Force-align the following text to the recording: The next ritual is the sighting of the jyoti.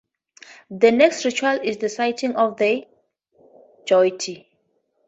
The 0.71 0.91
next 0.91 1.25
ritual 1.25 1.59
is 1.61 1.77
the 1.77 1.87
sighting 1.87 2.35
of 2.35 2.57
the 2.57 2.87
jyoti. 3.85 4.47